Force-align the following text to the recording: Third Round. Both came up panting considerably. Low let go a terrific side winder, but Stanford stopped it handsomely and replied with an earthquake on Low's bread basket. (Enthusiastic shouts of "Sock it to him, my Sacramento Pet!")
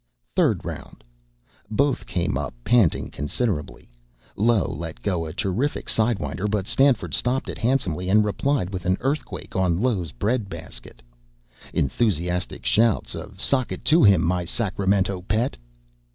Third 0.35 0.65
Round. 0.65 1.03
Both 1.69 2.07
came 2.07 2.35
up 2.35 2.55
panting 2.63 3.11
considerably. 3.11 3.91
Low 4.35 4.65
let 4.65 5.03
go 5.03 5.25
a 5.27 5.31
terrific 5.31 5.87
side 5.87 6.17
winder, 6.17 6.47
but 6.47 6.65
Stanford 6.65 7.13
stopped 7.13 7.47
it 7.49 7.59
handsomely 7.59 8.09
and 8.09 8.25
replied 8.25 8.71
with 8.73 8.87
an 8.87 8.97
earthquake 9.01 9.55
on 9.55 9.79
Low's 9.79 10.11
bread 10.11 10.49
basket. 10.49 11.03
(Enthusiastic 11.71 12.65
shouts 12.65 13.13
of 13.13 13.39
"Sock 13.39 13.71
it 13.71 13.85
to 13.85 14.01
him, 14.03 14.23
my 14.23 14.43
Sacramento 14.43 15.21
Pet!") 15.21 15.55